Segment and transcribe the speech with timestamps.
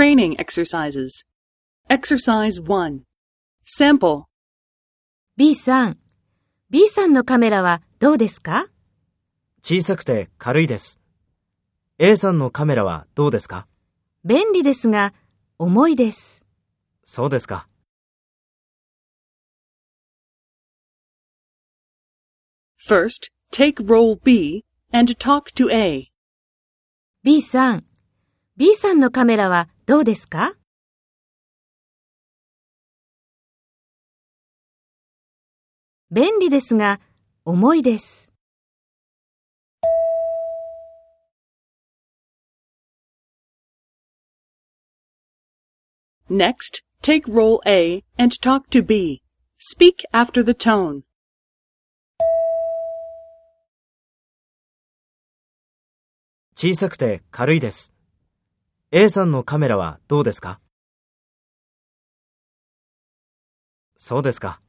[0.00, 1.26] Training exercises.
[1.90, 3.02] Exercise 1.
[3.66, 4.22] Sample.
[5.36, 5.98] B さん、
[6.70, 8.68] B さんのカメラはどうですか
[9.62, 11.02] 小さくて軽いです。
[11.98, 13.66] A さんのカメラはどうですか
[14.24, 15.12] 便利ですが、
[15.58, 16.46] 重いです。
[17.04, 17.68] そうですか。
[22.88, 24.64] First, take role B
[24.94, 26.10] and talk to A.
[27.22, 27.84] B さん、
[28.56, 30.54] B さんのカメラはどうですか
[36.12, 37.00] 便利ですが、
[37.44, 38.30] 重いです。
[46.30, 49.24] Next, take role A and talk to B.
[49.58, 51.02] Speak after the tone.
[56.54, 57.92] 小さくて軽いです。
[58.92, 60.58] A さんのカメラはどうですか？
[63.96, 64.60] そうですか。